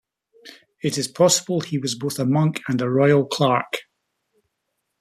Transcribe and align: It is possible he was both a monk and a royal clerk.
It 0.81 0.97
is 0.97 1.07
possible 1.07 1.59
he 1.59 1.77
was 1.77 1.93
both 1.93 2.17
a 2.17 2.25
monk 2.25 2.61
and 2.67 2.81
a 2.81 2.89
royal 2.89 3.23
clerk. 3.23 3.81